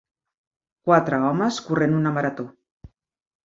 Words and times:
Quatre 0.87 1.21
homes 1.27 1.61
corrent 1.69 1.95
una 2.01 2.17
marató. 2.19 2.51